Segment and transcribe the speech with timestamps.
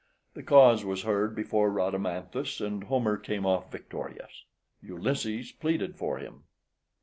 [0.33, 4.45] The cause was heard before Rhadamanthus, and Homer came off victorious.
[4.81, 6.45] Ulysses pleaded for him.